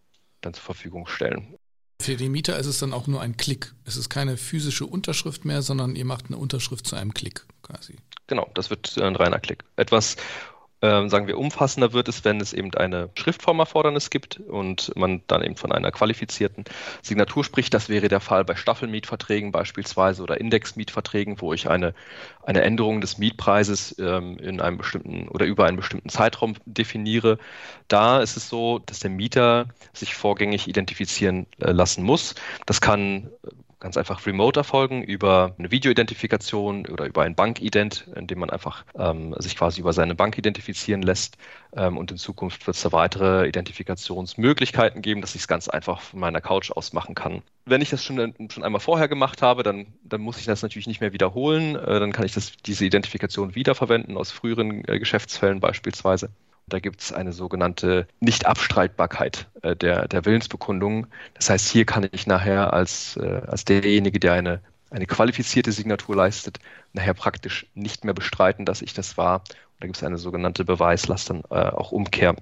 dann 0.42 0.54
zur 0.54 0.64
Verfügung 0.64 1.08
stellen. 1.08 1.58
Für 2.02 2.16
den 2.16 2.32
Mieter 2.32 2.58
ist 2.58 2.66
es 2.66 2.80
dann 2.80 2.94
auch 2.94 3.08
nur 3.08 3.22
ein 3.22 3.38
Klick. 3.38 3.74
Es 3.86 3.96
ist 3.96 4.10
keine 4.10 4.36
physische 4.36 4.86
Unterschrift 4.86 5.46
mehr, 5.46 5.62
sondern 5.62 5.96
ihr 5.96 6.06
macht 6.06 6.26
eine 6.28 6.38
Unterschrift 6.38 6.86
zu 6.86 6.96
einem 6.96 7.14
Klick 7.14 7.46
quasi. 7.62 7.98
Genau, 8.28 8.50
das 8.56 8.70
wird 8.70 8.98
ein 8.98 9.16
reiner 9.16 9.40
Klick. 9.40 9.64
Etwas 9.76 10.18
ähm, 10.84 11.08
sagen 11.08 11.28
wir, 11.28 11.38
umfassender 11.38 11.94
wird 11.94 12.10
es, 12.10 12.26
wenn 12.26 12.42
es 12.42 12.52
eben 12.52 12.74
eine 12.76 13.10
Schriftformerfordernis 13.16 14.10
gibt 14.10 14.42
und 14.42 14.92
man 14.98 15.22
dann 15.28 15.42
eben 15.42 15.56
von 15.56 15.72
einer 15.72 15.92
qualifizierten 15.92 16.66
Signatur 17.02 17.46
spricht. 17.46 17.74
Das 17.74 17.88
wäre 17.88 18.10
der 18.10 18.20
Fall 18.20 18.44
bei 18.44 18.58
Staffelmietverträgen 18.58 19.54
beispielsweise 19.54 20.22
oder 20.22 20.42
Indexmietverträgen, 20.42 21.40
wo 21.40 21.54
ich 21.54 21.70
eine, 21.70 21.94
eine 22.46 22.64
Änderung 22.64 23.00
des 23.00 23.18
Mietpreises 23.18 23.96
ähm, 23.98 24.38
in 24.40 24.60
einem 24.60 24.78
bestimmten 24.78 25.30
oder 25.30 25.46
über 25.46 25.66
einen 25.66 25.78
bestimmten 25.78 26.10
Zeitraum 26.10 26.56
definiere. 26.66 27.38
Da 27.88 28.22
ist 28.22 28.36
es 28.36 28.50
so, 28.50 28.80
dass 28.80 29.00
der 29.00 29.10
Mieter 29.10 29.68
sich 29.94 30.16
vorgängig 30.16 30.68
identifizieren 30.68 31.48
äh, 31.60 31.72
lassen 31.72 32.04
muss. 32.04 32.36
Das 32.66 32.82
kann 32.82 33.30
ganz 33.84 33.98
einfach 33.98 34.26
remote 34.26 34.58
erfolgen 34.62 35.04
über 35.04 35.56
eine 35.60 35.70
Videoidentifikation 35.70 36.88
oder 36.88 37.06
über 37.06 37.24
ein 37.24 37.36
Bankident, 37.36 38.08
indem 38.16 38.40
man 38.40 38.50
einfach 38.50 38.86
ähm, 38.98 39.36
sich 39.38 39.58
quasi 39.58 39.82
über 39.82 39.92
seine 39.92 40.16
Bank 40.16 40.38
identifizieren 40.38 41.02
lässt. 41.02 41.36
Ähm, 41.76 41.98
und 41.98 42.10
in 42.10 42.18
Zukunft 42.18 42.66
wird 42.66 42.78
es 42.78 42.82
da 42.82 42.94
weitere 42.94 43.46
Identifikationsmöglichkeiten 43.46 45.02
geben, 45.02 45.20
dass 45.20 45.36
ich 45.36 45.42
es 45.42 45.48
ganz 45.50 45.68
einfach 45.68 46.00
von 46.00 46.22
meiner 46.22 46.40
Couch 46.40 46.72
aus 46.72 46.94
machen 46.94 47.14
kann. 47.14 47.42
Wenn 47.66 47.82
ich 47.82 47.90
das 47.90 48.02
schon, 48.02 48.34
schon 48.50 48.64
einmal 48.64 48.80
vorher 48.80 49.10
gemacht 49.10 49.42
habe, 49.42 49.64
dann, 49.64 49.88
dann 50.04 50.22
muss 50.22 50.40
ich 50.40 50.46
das 50.46 50.62
natürlich 50.62 50.88
nicht 50.88 51.02
mehr 51.02 51.12
wiederholen. 51.12 51.76
Äh, 51.76 52.00
dann 52.00 52.14
kann 52.14 52.26
ich 52.26 52.34
das, 52.34 52.54
diese 52.66 52.86
Identifikation 52.86 53.54
wiederverwenden 53.54 54.16
aus 54.16 54.32
früheren 54.32 54.88
äh, 54.88 54.98
Geschäftsfällen 54.98 55.60
beispielsweise. 55.60 56.30
Da 56.68 56.80
gibt 56.80 57.02
es 57.02 57.12
eine 57.12 57.34
sogenannte 57.34 58.08
Nichtabstreitbarkeit 58.20 59.48
äh, 59.62 59.76
der, 59.76 60.08
der 60.08 60.26
Willensbekundung. 60.26 61.08
Das 61.34 61.50
heißt, 61.50 61.68
hier 61.68 61.86
kann 61.86 62.08
ich 62.12 62.26
nachher 62.28 62.74
als, 62.74 63.18
äh, 63.18 63.42
als 63.48 63.66
derjenige, 63.66 64.20
der 64.20 64.34
eine, 64.34 64.62
eine 64.90 65.06
qualifizierte 65.06 65.72
Signatur 65.72 66.16
leistet, 66.16 66.60
nachher 66.94 67.14
praktisch 67.14 67.68
nicht 67.74 68.06
mehr 68.06 68.14
bestreiten, 68.14 68.66
dass 68.66 68.82
ich 68.82 68.94
das 68.94 69.18
war. 69.18 69.40
Und 69.40 69.82
da 69.82 69.88
gibt 69.88 69.98
es 69.98 70.04
eine 70.04 70.18
sogenannte 70.18 70.64
Beweislast 70.66 71.30
dann 71.30 71.44
äh, 71.50 71.56
auch 71.56 71.92
Umkehr. 71.92 72.36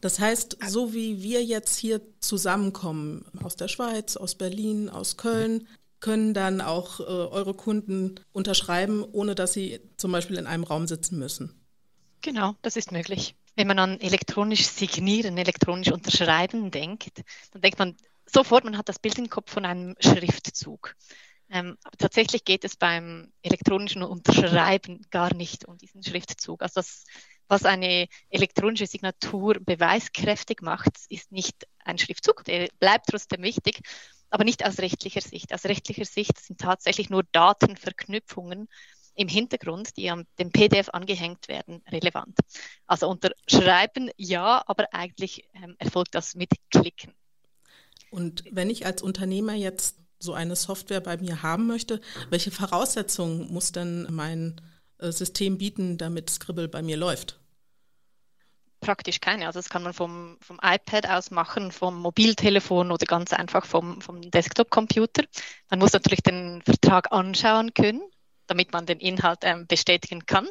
Das 0.00 0.18
heißt, 0.18 0.58
so 0.68 0.94
wie 0.94 1.22
wir 1.22 1.44
jetzt 1.44 1.76
hier 1.76 2.00
zusammenkommen, 2.20 3.24
aus 3.42 3.56
der 3.56 3.68
Schweiz, 3.68 4.16
aus 4.16 4.34
Berlin, 4.34 4.88
aus 4.88 5.16
Köln, 5.16 5.66
können 6.00 6.34
dann 6.34 6.60
auch 6.60 7.00
äh, 7.00 7.04
eure 7.04 7.54
Kunden 7.54 8.16
unterschreiben, 8.32 9.04
ohne 9.12 9.34
dass 9.34 9.52
sie 9.52 9.80
zum 9.96 10.12
Beispiel 10.12 10.36
in 10.36 10.46
einem 10.46 10.64
Raum 10.64 10.86
sitzen 10.86 11.18
müssen. 11.18 11.60
Genau, 12.22 12.54
das 12.62 12.76
ist 12.76 12.92
möglich. 12.92 13.34
Wenn 13.56 13.66
man 13.66 13.78
an 13.78 14.00
elektronisch 14.00 14.66
signieren, 14.66 15.38
elektronisch 15.38 15.90
unterschreiben 15.90 16.70
denkt, 16.70 17.22
dann 17.52 17.62
denkt 17.62 17.78
man 17.78 17.96
sofort, 18.26 18.64
man 18.64 18.76
hat 18.76 18.88
das 18.88 18.98
Bild 18.98 19.18
im 19.18 19.30
Kopf 19.30 19.50
von 19.50 19.64
einem 19.64 19.96
Schriftzug. 19.98 20.94
Ähm, 21.48 21.78
tatsächlich 21.98 22.44
geht 22.44 22.64
es 22.64 22.76
beim 22.76 23.32
elektronischen 23.42 24.02
Unterschreiben 24.02 25.06
gar 25.10 25.32
nicht 25.34 25.64
um 25.64 25.78
diesen 25.78 26.02
Schriftzug. 26.02 26.60
Also 26.60 26.80
das, 26.80 27.04
was 27.48 27.64
eine 27.64 28.08
elektronische 28.28 28.86
Signatur 28.86 29.54
beweiskräftig 29.60 30.60
macht, 30.60 30.92
ist 31.08 31.30
nicht 31.30 31.66
ein 31.84 31.98
Schriftzug, 31.98 32.44
der 32.44 32.68
bleibt 32.80 33.06
trotzdem 33.06 33.42
wichtig, 33.42 33.80
aber 34.28 34.42
nicht 34.42 34.66
aus 34.66 34.80
rechtlicher 34.80 35.20
Sicht. 35.20 35.54
Aus 35.54 35.64
rechtlicher 35.64 36.04
Sicht 36.04 36.38
sind 36.38 36.60
tatsächlich 36.60 37.10
nur 37.10 37.22
Datenverknüpfungen 37.30 38.68
im 39.16 39.28
Hintergrund, 39.28 39.96
die 39.96 40.10
am 40.10 40.24
dem 40.38 40.50
PDF 40.50 40.90
angehängt 40.90 41.48
werden, 41.48 41.82
relevant. 41.90 42.38
Also 42.86 43.08
unterschreiben 43.08 44.10
ja, 44.16 44.62
aber 44.66 44.86
eigentlich 44.92 45.44
ähm, 45.54 45.74
erfolgt 45.78 46.14
das 46.14 46.34
mit 46.34 46.50
Klicken. 46.70 47.12
Und 48.10 48.44
wenn 48.50 48.70
ich 48.70 48.86
als 48.86 49.02
Unternehmer 49.02 49.54
jetzt 49.54 49.96
so 50.18 50.32
eine 50.34 50.56
Software 50.56 51.00
bei 51.00 51.16
mir 51.16 51.42
haben 51.42 51.66
möchte, 51.66 52.00
welche 52.30 52.50
Voraussetzungen 52.50 53.52
muss 53.52 53.72
denn 53.72 54.06
mein 54.10 54.60
äh, 54.98 55.10
System 55.10 55.58
bieten, 55.58 55.98
damit 55.98 56.30
Scribble 56.30 56.68
bei 56.68 56.82
mir 56.82 56.96
läuft? 56.96 57.38
Praktisch 58.80 59.20
keine. 59.20 59.46
Also 59.46 59.58
das 59.58 59.68
kann 59.68 59.82
man 59.82 59.94
vom, 59.94 60.36
vom 60.40 60.60
iPad 60.62 61.08
aus 61.08 61.30
machen, 61.30 61.72
vom 61.72 62.00
Mobiltelefon 62.00 62.90
oder 62.90 63.06
ganz 63.06 63.32
einfach 63.32 63.64
vom, 63.64 64.00
vom 64.00 64.20
Desktop-Computer. 64.30 65.24
Man 65.70 65.80
muss 65.80 65.92
natürlich 65.92 66.22
den 66.22 66.62
Vertrag 66.62 67.10
anschauen 67.10 67.74
können, 67.74 68.02
damit 68.46 68.72
man 68.72 68.86
den 68.86 69.00
Inhalt 69.00 69.40
ähm, 69.42 69.66
bestätigen 69.66 70.26
kann. 70.26 70.48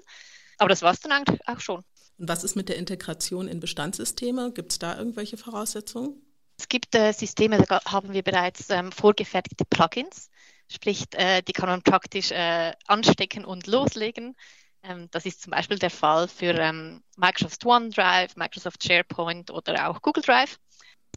Aber 0.57 0.69
das 0.69 0.81
war 0.81 0.93
es 0.93 0.99
dann 1.01 1.11
eigentlich 1.11 1.39
auch 1.47 1.59
schon. 1.59 1.83
Und 2.17 2.29
was 2.29 2.43
ist 2.43 2.55
mit 2.55 2.69
der 2.69 2.77
Integration 2.77 3.47
in 3.47 3.59
Bestandssysteme? 3.59 4.51
Gibt 4.53 4.71
es 4.71 4.79
da 4.79 4.97
irgendwelche 4.97 5.37
Voraussetzungen? 5.37 6.21
Es 6.57 6.69
gibt 6.69 6.95
äh, 6.95 7.11
Systeme, 7.11 7.57
da 7.57 7.81
haben 7.85 8.13
wir 8.13 8.23
bereits 8.23 8.69
ähm, 8.69 8.91
vorgefertigte 8.91 9.65
Plugins, 9.65 10.29
sprich, 10.69 11.03
äh, 11.11 11.41
die 11.41 11.51
kann 11.51 11.67
man 11.67 11.81
praktisch 11.81 12.31
äh, 12.31 12.71
anstecken 12.87 13.43
und 13.43 13.67
loslegen. 13.67 14.35
Ähm, 14.83 15.09
das 15.11 15.25
ist 15.25 15.41
zum 15.41 15.51
Beispiel 15.51 15.79
der 15.79 15.89
Fall 15.89 16.29
für 16.29 16.53
ähm, 16.53 17.03
Microsoft 17.17 17.65
OneDrive, 17.65 18.37
Microsoft 18.37 18.83
SharePoint 18.83 19.51
oder 19.51 19.89
auch 19.89 20.01
Google 20.01 20.23
Drive. 20.23 20.57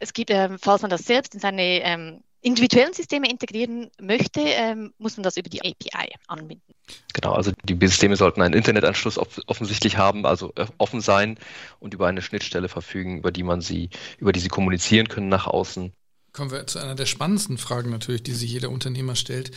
Es 0.01 0.11
gibt, 0.11 0.31
ähm, 0.31 0.57
falls 0.59 0.81
man 0.81 0.91
das 0.91 1.03
selbst 1.03 1.33
in 1.33 1.39
seine 1.39 1.81
ähm, 1.83 2.23
individuellen 2.41 2.93
Systeme 2.93 3.29
integrieren 3.29 3.89
möchte, 3.99 4.41
ähm, 4.41 4.93
muss 4.97 5.17
man 5.17 5.23
das 5.23 5.37
über 5.37 5.49
die 5.49 5.61
API 5.61 6.13
anbinden. 6.27 6.73
Genau, 7.13 7.33
also 7.33 7.51
die 7.63 7.87
Systeme 7.87 8.15
sollten 8.15 8.41
einen 8.41 8.53
Internetanschluss 8.53 9.17
offensichtlich 9.17 9.97
haben, 9.97 10.25
also 10.25 10.53
äh, 10.55 10.65
offen 10.77 11.01
sein 11.01 11.37
und 11.79 11.93
über 11.93 12.07
eine 12.07 12.21
Schnittstelle 12.21 12.69
verfügen, 12.69 13.17
über 13.17 13.31
die 13.31 13.43
man 13.43 13.61
sie, 13.61 13.89
über 14.17 14.31
die 14.31 14.39
sie 14.39 14.47
kommunizieren 14.47 15.07
können 15.07 15.29
nach 15.29 15.47
außen. 15.47 15.91
Kommen 16.31 16.51
wir 16.51 16.65
zu 16.67 16.79
einer 16.79 16.95
der 16.95 17.05
spannendsten 17.05 17.57
Fragen 17.57 17.89
natürlich, 17.89 18.23
die 18.23 18.33
sich 18.33 18.51
jeder 18.51 18.69
Unternehmer 18.69 19.15
stellt. 19.15 19.51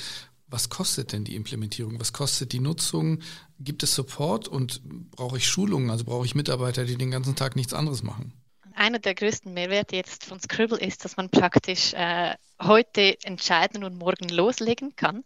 Was 0.49 0.69
kostet 0.69 1.13
denn 1.13 1.25
die 1.25 1.37
Implementierung? 1.37 1.99
Was 2.01 2.13
kostet 2.13 2.53
die 2.53 2.61
Nutzung? 2.61 3.21
Gibt 3.59 3.83
es 3.83 3.95
Support 3.95 4.49
und 4.49 4.83
brauche 5.11 5.39
ich 5.39 5.47
Schulungen? 5.47 5.91
Also 5.91 6.05
brauche 6.05 6.27
ich 6.27 6.35
Mitarbeiter, 6.35 6.85
die 6.85 6.97
den 6.97 7.11
ganzen 7.11 7.37
Tag 7.37 7.57
nichts 7.57 7.73
anderes 7.73 8.03
machen? 8.03 8.35
Einer 8.75 8.99
der 8.99 9.15
größten 9.15 9.53
Mehrwerte 9.53 9.97
jetzt 9.97 10.25
von 10.25 10.41
Scribble 10.41 10.79
ist, 10.79 11.05
dass 11.05 11.17
man 11.17 11.31
praktisch 11.31 11.93
äh, 11.95 12.35
heute 12.61 13.17
entscheiden 13.25 13.85
und 13.85 13.99
morgen 13.99 14.29
loslegen 14.29 14.97
kann. 14.97 15.25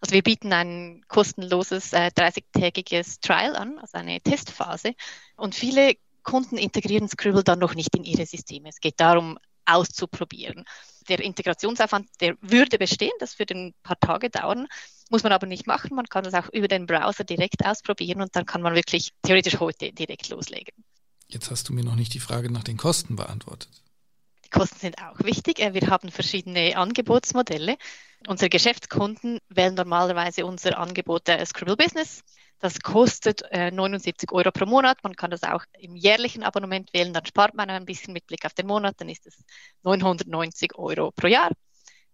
Also 0.00 0.14
wir 0.14 0.22
bieten 0.22 0.52
ein 0.52 1.04
kostenloses 1.08 1.92
äh, 1.92 2.10
30-tägiges 2.16 3.20
Trial 3.20 3.56
an, 3.56 3.78
also 3.78 3.98
eine 3.98 4.20
Testphase. 4.20 4.94
Und 5.36 5.54
viele 5.54 5.94
Kunden 6.22 6.56
integrieren 6.56 7.08
Scribble 7.08 7.44
dann 7.44 7.58
noch 7.58 7.74
nicht 7.74 7.94
in 7.96 8.04
ihre 8.04 8.26
Systeme. 8.26 8.68
Es 8.68 8.80
geht 8.80 9.00
darum, 9.00 9.38
auszuprobieren. 9.66 10.64
Der 11.08 11.20
Integrationsaufwand, 11.20 12.08
der 12.20 12.36
würde 12.40 12.78
bestehen, 12.78 13.12
das 13.20 13.38
würde 13.38 13.54
ein 13.54 13.74
paar 13.82 13.98
Tage 13.98 14.30
dauern, 14.30 14.66
muss 15.10 15.22
man 15.22 15.32
aber 15.32 15.46
nicht 15.46 15.66
machen. 15.66 15.94
Man 15.94 16.06
kann 16.06 16.24
das 16.24 16.34
auch 16.34 16.48
über 16.52 16.68
den 16.68 16.86
Browser 16.86 17.24
direkt 17.24 17.64
ausprobieren 17.64 18.20
und 18.20 18.34
dann 18.34 18.46
kann 18.46 18.62
man 18.62 18.74
wirklich 18.74 19.12
theoretisch 19.22 19.60
heute 19.60 19.92
direkt 19.92 20.28
loslegen. 20.28 20.74
Jetzt 21.30 21.50
hast 21.50 21.68
du 21.68 21.72
mir 21.72 21.84
noch 21.84 21.94
nicht 21.94 22.12
die 22.14 22.20
Frage 22.20 22.50
nach 22.50 22.64
den 22.64 22.76
Kosten 22.76 23.16
beantwortet. 23.16 23.70
Die 24.44 24.50
Kosten 24.50 24.78
sind 24.78 24.98
auch 24.98 25.20
wichtig. 25.20 25.60
Äh, 25.60 25.74
wir 25.74 25.88
haben 25.88 26.10
verschiedene 26.10 26.76
Angebotsmodelle. 26.76 27.76
Unsere 28.26 28.50
Geschäftskunden 28.50 29.38
wählen 29.48 29.74
normalerweise 29.74 30.44
unser 30.44 30.78
Angebot 30.78 31.28
der 31.28 31.44
Scribble 31.46 31.76
Business. 31.76 32.22
Das 32.58 32.80
kostet 32.80 33.42
79 33.52 34.30
äh, 34.30 34.34
Euro 34.34 34.50
pro 34.50 34.66
Monat. 34.66 34.98
Man 35.02 35.16
kann 35.16 35.30
das 35.30 35.44
auch 35.44 35.64
im 35.78 35.96
jährlichen 35.96 36.42
Abonnement 36.42 36.92
wählen. 36.92 37.14
Dann 37.14 37.24
spart 37.24 37.54
man 37.54 37.70
ein 37.70 37.86
bisschen 37.86 38.12
mit 38.12 38.26
Blick 38.26 38.44
auf 38.44 38.52
den 38.52 38.66
Monat. 38.66 38.96
Dann 38.98 39.08
ist 39.08 39.26
es 39.26 39.42
990 39.82 40.76
Euro 40.76 41.10
pro 41.12 41.28
Jahr. 41.28 41.50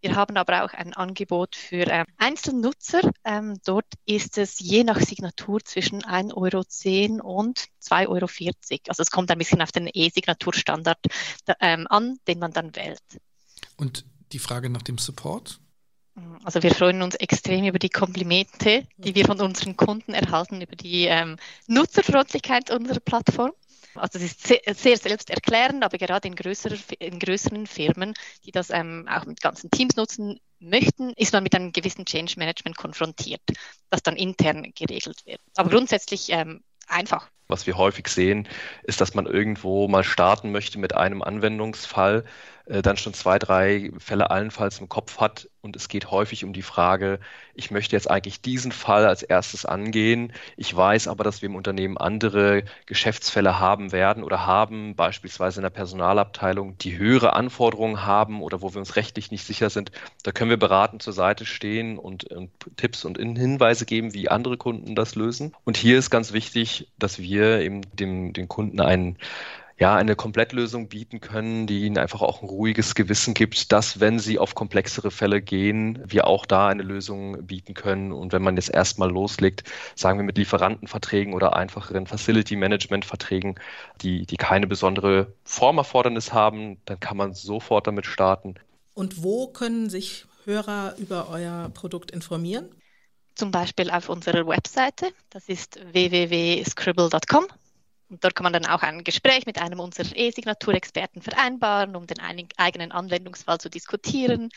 Wir 0.07 0.15
haben 0.15 0.37
aber 0.37 0.63
auch 0.63 0.73
ein 0.73 0.93
Angebot 0.95 1.57
für 1.57 1.89
ähm, 1.89 2.07
Einzelnutzer. 2.17 3.01
Ähm, 3.25 3.59
dort 3.65 3.87
ist 4.05 4.39
es 4.39 4.61
je 4.61 4.85
nach 4.85 5.01
Signatur 5.01 5.59
zwischen 5.65 6.03
1,10 6.03 6.33
Euro 7.25 7.39
und 7.39 7.67
2,40 7.83 8.07
Euro. 8.09 8.27
Also 8.87 9.03
es 9.03 9.11
kommt 9.11 9.33
ein 9.33 9.39
bisschen 9.39 9.61
auf 9.63 9.73
den 9.73 9.91
E-Signaturstandard 9.93 10.99
ähm, 11.61 11.89
an, 11.91 12.19
den 12.29 12.39
man 12.39 12.53
dann 12.53 12.77
wählt. 12.77 13.03
Und 13.77 14.05
die 14.31 14.39
Frage 14.39 14.71
nach 14.71 14.83
dem 14.83 14.97
Support? 14.97 15.59
Also 16.45 16.63
wir 16.63 16.73
freuen 16.73 17.03
uns 17.03 17.17
extrem 17.17 17.65
über 17.65 17.81
die 17.81 17.91
Komplimente, 17.91 18.87
die 18.99 19.17
wir 19.17 19.25
von 19.25 19.41
unseren 19.41 19.77
Kunden 19.77 20.15
erhalten, 20.15 20.61
über 20.61 20.77
die 20.77 21.07
ähm, 21.07 21.37
Nutzerfreundlichkeit 21.67 22.71
unserer 22.71 23.01
Plattform. 23.01 23.51
Also 23.99 24.19
es 24.19 24.25
ist 24.25 24.47
sehr, 24.47 24.97
selbsterklärend, 24.97 25.85
aber 25.85 25.99
gerade 25.99 26.29
in, 26.29 26.35
größere, 26.35 26.77
in 26.99 27.19
größeren 27.19 27.67
Firmen, 27.67 28.15
die 28.45 28.53
das 28.53 28.71
ähm, 28.71 29.09
auch 29.11 29.25
mit 29.25 29.41
ganzen 29.41 29.71
Teams 29.71 29.97
nutzen 29.97 30.41
möchten, 30.59 31.13
ist 31.17 31.33
man 31.33 31.43
mit 31.43 31.55
einem 31.55 31.73
gewissen 31.73 32.05
Change 32.05 32.35
Management 32.37 32.77
konfrontiert, 32.77 33.43
das 33.91 34.03
dann 34.03 34.17
intern 34.17 34.73
geregelt 34.75 35.25
wird. 35.27 35.41
Aber 35.57 35.71
grundsätzlich 35.71 36.31
ähm, 36.31 36.63
einfach. 36.87 37.29
Was 37.49 37.67
wir 37.67 37.77
häufig 37.77 38.09
sehen, 38.09 38.49
ist, 38.85 39.01
dass 39.01 39.15
man 39.15 39.27
irgendwo 39.27 39.87
mal 39.89 40.05
starten 40.05 40.51
möchte 40.51 40.79
mit 40.79 40.95
einem 40.95 41.23
Anwendungsfall, 41.23 42.25
äh, 42.67 42.83
dann 42.83 42.97
schon 42.97 43.15
zwei, 43.15 43.39
drei 43.39 43.91
Fälle 43.99 44.31
allenfalls 44.31 44.81
im 44.81 44.89
Kopf 44.89 45.19
hat. 45.19 45.49
Und 45.63 45.77
es 45.77 45.89
geht 45.89 46.11
häufig 46.11 46.45
um 46.45 46.53
die 46.53 46.63
Frage, 46.63 47.19
ich 47.55 47.71
möchte 47.71 47.97
jetzt 47.97 48.11
eigentlich 48.11 48.41
diesen 48.41 48.71
Fall 48.71 49.07
als 49.07 49.23
erstes 49.23 49.65
angehen. 49.65 50.33
Ich 50.57 50.75
weiß 50.75 51.09
aber, 51.09 51.25
dass 51.25 51.43
wir 51.43 51.49
im 51.49 51.57
Unternehmen 51.57 51.97
andere 51.97 52.65
Geschäftsfälle 52.87 53.59
haben 53.59 53.91
werden 53.93 54.23
oder 54.23 54.47
haben, 54.47 54.95
beispielsweise 54.95 55.61
in 55.61 55.63
der 55.63 55.71
Personalabteilung, 55.71 56.77
die 56.79 56.99
höhere 56.99 57.33
Anforderungen 57.33 58.05
haben 58.05 58.43
oder 58.43 58.63
wo 58.63 58.75
wir 58.75 58.79
uns 58.79 58.97
rechtlich 58.97 59.31
nicht 59.31 59.45
sicher 59.45 59.71
sind. 59.71 59.91
Da 60.23 60.33
können 60.33 60.51
wir 60.51 60.59
beratend 60.59 61.03
zur 61.03 61.13
Seite 61.13 61.47
stehen 61.47 61.99
und, 61.99 62.25
und 62.25 62.51
Tipps 62.77 63.05
und 63.05 63.19
Hinweise 63.19 63.87
geben, 63.87 64.13
wie 64.13 64.29
andere 64.29 64.57
Kunden 64.57 64.95
das 64.95 65.15
lösen. 65.15 65.55
Und 65.65 65.77
hier 65.77 65.99
ist 65.99 66.11
ganz 66.11 66.33
wichtig, 66.33 66.89
dass 66.99 67.19
wir 67.19 67.61
eben 67.61 67.83
dem, 67.97 68.33
den 68.33 68.49
Kunden 68.49 68.81
einen 68.81 69.19
ja, 69.79 69.95
eine 69.95 70.17
Komplettlösung 70.17 70.89
bieten 70.89 71.21
können, 71.21 71.67
die 71.67 71.85
ihnen 71.85 71.99
einfach 71.99 72.23
auch 72.23 72.43
ein 72.43 72.49
ruhiges 72.49 72.95
Gewissen 72.95 73.35
gibt, 73.35 73.73
dass, 73.73 74.01
wenn 74.01 74.19
sie 74.19 74.39
auf 74.39 74.55
komplexere 74.55 75.11
Fälle 75.11 75.43
gehen, 75.43 76.03
wir 76.07 76.27
auch 76.27 76.47
da 76.47 76.69
eine 76.69 76.83
Lösung 76.83 77.47
bieten 77.47 77.75
können. 77.75 78.13
Und 78.13 78.33
wenn 78.33 78.43
man 78.43 78.57
jetzt 78.57 78.71
erstmal 78.71 79.11
loslegt, 79.11 79.65
sagen 79.95 80.19
wir 80.19 80.25
mit 80.25 80.39
Lieferantenverträgen 80.39 81.35
oder 81.35 81.55
einfacheren 81.57 82.07
Facility 82.07 82.57
Management 82.57 83.05
Verträgen, 83.05 83.57
die, 84.01 84.25
die 84.25 84.37
keine 84.37 84.67
besondere 84.67 85.35
Formerfordernis 85.45 86.33
haben, 86.33 86.79
dann 86.87 86.99
kann 86.99 87.19
man 87.19 87.35
sofort 87.35 87.87
damit 87.87 88.07
starten. 88.07 88.55
Und 88.95 89.23
wo 89.23 89.49
können 89.49 89.91
sich 89.91 90.25
Hörer 90.45 90.95
über 90.99 91.29
euer 91.29 91.71
Produkt 91.75 92.13
informieren? 92.13 92.71
zum 93.37 93.51
Beispiel 93.51 93.91
auf 93.91 94.09
unserer 94.09 94.47
Webseite. 94.47 95.13
Das 95.29 95.51
ist 95.51 95.79
www.scribble.com. 95.93 97.47
Und 98.09 98.23
dort 98.23 98.35
kann 98.35 98.45
man 98.45 98.53
dann 98.53 98.67
auch 98.67 98.83
ein 98.83 99.03
Gespräch 99.03 99.47
mit 99.47 99.59
einem 99.61 99.81
unserer 99.81 100.17
E-Signaturexperten 100.17 101.23
vereinbaren, 101.23 101.97
um 101.97 102.07
den 102.07 102.19
eigenen 102.57 102.93
Anwendungsfall 102.93 103.59
zu 103.59 103.69
diskutieren. 103.69 104.51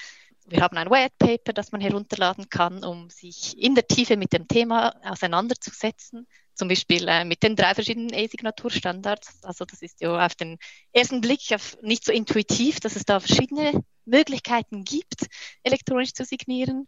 Wir 0.45 0.61
haben 0.61 0.77
ein 0.77 0.89
White 0.89 1.13
Paper, 1.17 1.53
das 1.53 1.71
man 1.71 1.81
herunterladen 1.81 2.49
kann, 2.49 2.83
um 2.83 3.09
sich 3.09 3.57
in 3.57 3.75
der 3.75 3.87
Tiefe 3.87 4.17
mit 4.17 4.33
dem 4.33 4.47
Thema 4.47 4.95
auseinanderzusetzen, 5.03 6.27
zum 6.55 6.67
Beispiel 6.67 7.07
äh, 7.07 7.23
mit 7.23 7.43
den 7.43 7.55
drei 7.55 7.73
verschiedenen 7.73 8.13
E-Signaturstandards. 8.13 9.43
Also 9.43 9.65
das 9.65 9.81
ist 9.81 10.01
ja 10.01 10.25
auf 10.25 10.35
den 10.35 10.57
ersten 10.91 11.21
Blick 11.21 11.41
nicht 11.81 12.03
so 12.03 12.11
intuitiv, 12.11 12.79
dass 12.79 12.95
es 12.95 13.05
da 13.05 13.19
verschiedene 13.19 13.83
Möglichkeiten 14.05 14.83
gibt, 14.83 15.27
elektronisch 15.63 16.13
zu 16.13 16.25
signieren. 16.25 16.87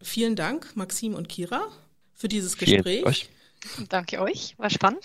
Vielen 0.00 0.36
Dank, 0.36 0.74
Maxim 0.76 1.14
und 1.14 1.28
Kira, 1.28 1.68
für 2.14 2.28
dieses 2.28 2.56
Gespräch. 2.56 3.04
Euch. 3.04 3.28
Danke 3.88 4.20
euch, 4.20 4.54
war 4.58 4.70
spannend. 4.70 5.04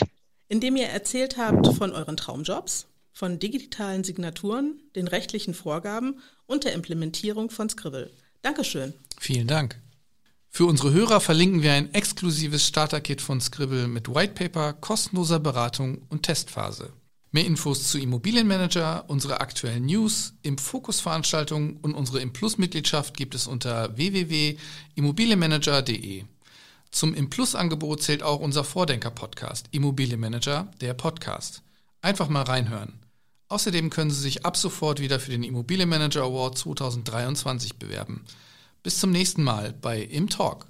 Indem 0.49 0.77
ihr 0.77 0.87
erzählt 0.87 1.37
habt 1.37 1.67
von 1.75 1.91
euren 1.91 2.17
Traumjobs, 2.17 2.87
von 3.11 3.39
digitalen 3.39 4.03
Signaturen, 4.03 4.79
den 4.95 5.07
rechtlichen 5.07 5.53
Vorgaben 5.53 6.19
und 6.45 6.63
der 6.63 6.73
Implementierung 6.73 7.49
von 7.49 7.69
Scribble. 7.69 8.11
Dankeschön. 8.41 8.93
Vielen 9.19 9.47
Dank. 9.47 9.81
Für 10.49 10.65
unsere 10.65 10.93
Hörer 10.93 11.19
verlinken 11.19 11.63
wir 11.63 11.73
ein 11.73 11.93
exklusives 11.93 12.65
Starter-Kit 12.67 13.21
von 13.21 13.41
Scribble 13.41 13.87
mit 13.87 14.07
Whitepaper, 14.07 14.73
kostenloser 14.73 15.39
Beratung 15.39 16.03
und 16.09 16.23
Testphase. 16.23 16.93
Mehr 17.31 17.45
Infos 17.45 17.89
zu 17.89 17.99
Immobilienmanager, 17.99 19.03
unsere 19.09 19.41
aktuellen 19.41 19.85
News, 19.85 20.33
im 20.43 20.57
Fokus-Veranstaltungen 20.57 21.75
und 21.77 21.93
unsere 21.93 22.21
Implus-Mitgliedschaft 22.21 23.17
gibt 23.17 23.35
es 23.35 23.47
unter 23.47 23.97
www.immobilienmanager.de. 23.97 26.23
Zum 26.91 27.13
Implus-Angebot 27.13 28.01
zählt 28.01 28.23
auch 28.23 28.39
unser 28.39 28.63
Vordenker-Podcast 28.63 29.67
Immobilienmanager, 29.71 30.71
der 30.81 30.93
Podcast. 30.93 31.61
Einfach 32.01 32.29
mal 32.29 32.43
reinhören. 32.43 32.99
Außerdem 33.49 33.89
können 33.89 34.11
Sie 34.11 34.21
sich 34.21 34.45
ab 34.45 34.57
sofort 34.57 34.99
wieder 34.99 35.19
für 35.19 35.31
den 35.31 35.43
Immobilienmanager 35.43 36.23
Award 36.23 36.57
2023 36.57 37.77
bewerben. 37.77 38.25
Bis 38.83 38.99
zum 38.99 39.11
nächsten 39.11 39.43
Mal 39.43 39.73
bei 39.73 40.01
Im 40.01 40.29
Talk. 40.29 40.67